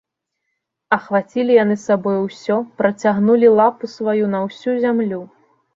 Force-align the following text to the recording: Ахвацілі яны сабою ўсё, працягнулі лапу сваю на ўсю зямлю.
Ахвацілі 0.97 1.59
яны 1.63 1.75
сабою 1.81 2.15
ўсё, 2.23 2.57
працягнулі 2.83 3.47
лапу 3.61 3.95
сваю 3.95 4.25
на 4.35 4.39
ўсю 4.49 4.71
зямлю. 4.85 5.21